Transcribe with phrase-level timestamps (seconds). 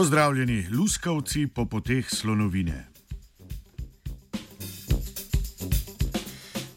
[0.00, 2.86] Pozdravljeni, luskavci po poteh slonovine.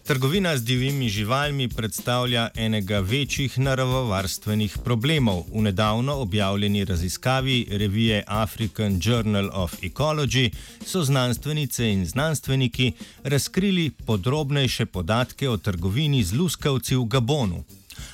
[0.04, 5.46] Trgovina z divjimi živalmi predstavlja enega večjih naravovarstvenih problemov.
[5.56, 10.50] V nedavno objavljeni raziskavi revije African Journal of Ecology
[10.86, 12.92] so znanstvenice in znanstveniki
[13.24, 17.64] razkrili podrobnejše podatke o trgovini z luskavci v Gabonu.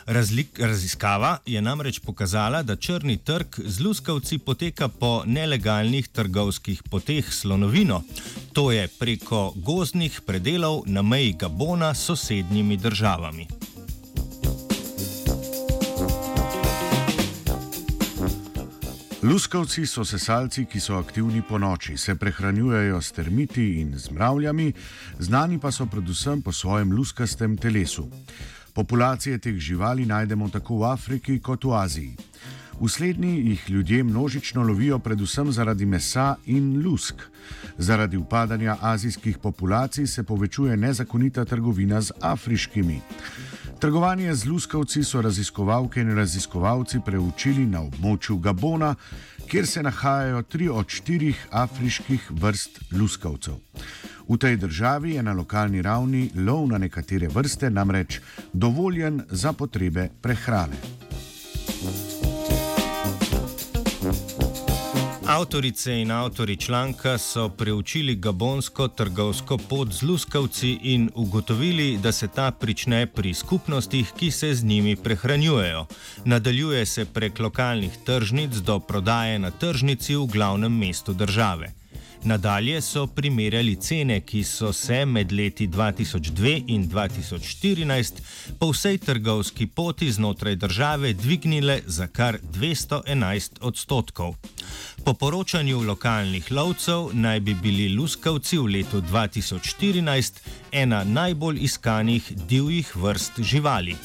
[0.09, 7.33] Razlik, raziskava je namreč pokazala, da črni trg z luskavci poteka po nelegalnih trgovskih poteh
[7.33, 8.01] slonovino,
[8.53, 13.47] to je preko gozdnih predelov na meji Gabona s sosednjimi državami.
[19.23, 24.73] Luskavci so sesalci, ki so aktivni po noči, se prehranjujejo s termiti in z mravljami,
[25.19, 28.09] znani pa so predvsem po svojem luskastem telesu.
[28.79, 32.15] Populacije teh živali najdemo tako v Afriki kot v Aziji.
[32.79, 37.15] V slednji jih ljudje množično lovijo predvsem zaradi mesa in lusk.
[37.77, 43.01] Zaradi upadanja azijskih populacij se povečuje nezakonita trgovina z afriškimi.
[43.79, 48.95] Trgovanje z luskavci so raziskovalke in raziskovalci preučili na območju Gabona,
[49.47, 53.59] kjer se nahajajo tri od štirih afriških vrst luskavcev.
[54.29, 58.19] V tej državi je na lokalni ravni lov na nekatere vrste namreč
[58.53, 60.77] dovoljen za potrebe prehrane.
[65.29, 72.27] Avtorice in avtori članka so preučili gabonsko trgovsko pot z luskavci in ugotovili, da se
[72.27, 75.85] ta prične pri skupnostih, ki se z njimi prehranjujejo.
[76.25, 81.78] Nadaljuje se prek lokalnih tržnic do prodaje na tržnici v glavnem mestu države.
[82.23, 88.21] Nadalje so primerjali cene, ki so se med leti 2002 in 2014
[88.59, 94.35] po vsej trgovski poti znotraj države dvignile za kar 211 odstotkov.
[95.05, 100.33] Po poročanju lokalnih lovcev naj bi bili luskavci v letu 2014
[100.71, 103.95] ena najbolj iskanih divjih vrst živali.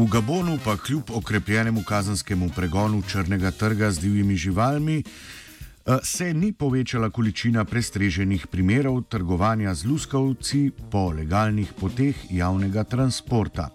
[0.00, 6.52] V Gabonu pa kljub okrepljenemu kazanskemu pregonu črnega trga z divjimi živalmi eh, se ni
[6.52, 13.68] povečala količina prestreženih primerov trgovanja z luskavci po legalnih poteh javnega transporta.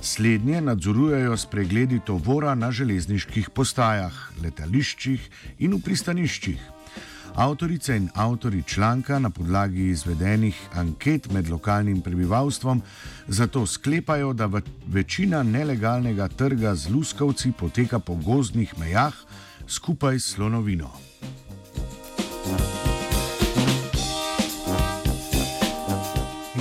[0.00, 6.58] Slednje nadzorujejo s pregledi tovora na železniških postajah, letališčih in v pristaniščih.
[7.34, 12.82] Avtorice in avtori članka na podlagi izvedenih anket med lokalnim prebivalstvom
[13.28, 14.50] zato sklepajo, da
[14.86, 19.14] večina nelegalnega trga z luskavci poteka po gozdnih mejah
[19.66, 20.90] skupaj s slonovino.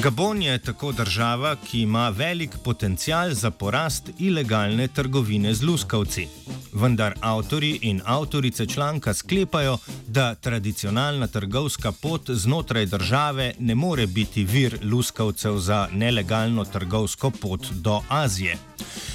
[0.03, 6.27] Gabon je tako država, ki ima velik potencial za porast ilegalne trgovine z luskavci.
[6.73, 9.77] Vendar avtori in avtorice članka sklepajo,
[10.07, 17.67] da tradicionalna trgovska pot znotraj države ne more biti vir luskavcev za nelegalno trgovsko pot
[17.71, 18.57] do Azije.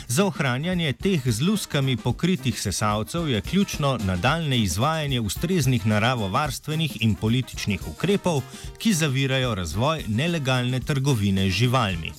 [0.09, 7.89] Za ohranjanje teh z luskami pokritih sesalcev je ključno nadaljne izvajanje ustreznih naravovarstvenih in političnih
[7.89, 8.43] ukrepov,
[8.79, 12.13] ki zavirajo razvoj nelegalne trgovine z živalmi.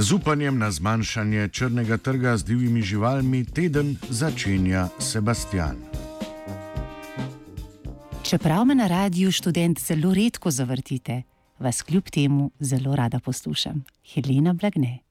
[0.00, 5.76] Z upanjem na zmanjšanje črnega trga z divjimi živalmi teden začenja Sebastian.
[8.24, 11.22] Čeprav me na radiju študent zelo redko zavrtite,
[11.58, 13.84] vas kljub temu zelo rada poslušam.
[14.14, 15.04] Helena Blagne.